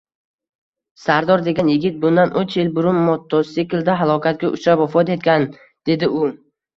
[1.01, 5.47] Sardor degan yigit bundan uch yil burun motosiklda halokatga uchrab vafot etgan,
[5.91, 6.31] dedi u